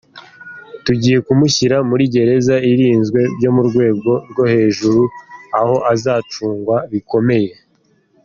[0.85, 5.01] "Tugiye kumushyira muri gereza irinzwe byo ku rwego rwo hejuru
[5.59, 7.51] aho azacungwa bikomeye.